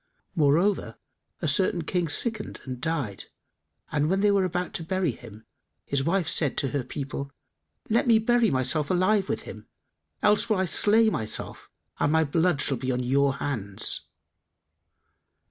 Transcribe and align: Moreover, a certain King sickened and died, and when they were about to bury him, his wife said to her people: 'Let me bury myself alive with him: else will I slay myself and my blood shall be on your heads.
Moreover, 0.35 0.97
a 1.43 1.47
certain 1.47 1.83
King 1.83 2.09
sickened 2.09 2.59
and 2.65 2.81
died, 2.81 3.25
and 3.91 4.09
when 4.09 4.21
they 4.21 4.31
were 4.31 4.45
about 4.45 4.73
to 4.73 4.83
bury 4.83 5.11
him, 5.11 5.45
his 5.85 6.03
wife 6.03 6.27
said 6.27 6.57
to 6.57 6.69
her 6.69 6.83
people: 6.83 7.31
'Let 7.87 8.07
me 8.07 8.17
bury 8.17 8.49
myself 8.49 8.89
alive 8.89 9.29
with 9.29 9.43
him: 9.43 9.67
else 10.23 10.49
will 10.49 10.57
I 10.57 10.65
slay 10.65 11.11
myself 11.11 11.69
and 11.99 12.11
my 12.11 12.23
blood 12.23 12.63
shall 12.63 12.77
be 12.77 12.91
on 12.91 13.03
your 13.03 13.35
heads. 13.35 14.07